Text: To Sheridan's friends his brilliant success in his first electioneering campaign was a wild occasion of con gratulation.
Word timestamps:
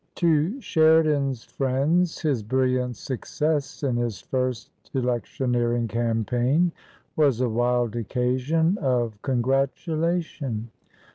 To 0.15 0.59
Sheridan's 0.61 1.43
friends 1.43 2.21
his 2.23 2.41
brilliant 2.41 2.95
success 2.97 3.83
in 3.83 3.97
his 3.97 4.19
first 4.19 4.71
electioneering 4.95 5.87
campaign 5.87 6.71
was 7.15 7.39
a 7.39 7.47
wild 7.47 7.95
occasion 7.95 8.79
of 8.81 9.21
con 9.21 9.41
gratulation. 9.41 10.71